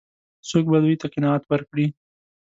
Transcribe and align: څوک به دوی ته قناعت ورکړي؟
څوک 0.49 0.65
به 0.71 0.77
دوی 0.83 0.95
ته 1.01 1.07
قناعت 1.13 1.43
ورکړي؟ 1.47 1.87